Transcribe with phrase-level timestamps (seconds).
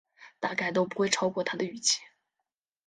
[0.39, 2.01] 大概都不会超出他的预期